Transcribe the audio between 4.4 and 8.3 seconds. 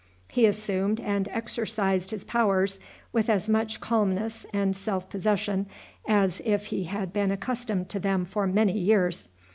and self possession as if he had been accustomed to them